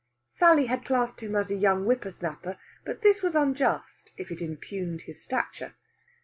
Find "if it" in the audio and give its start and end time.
4.17-4.41